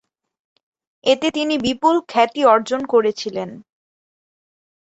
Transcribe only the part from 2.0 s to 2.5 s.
খ্যাতি